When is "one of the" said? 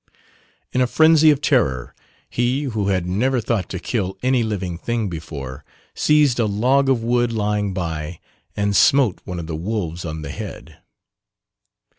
9.25-9.55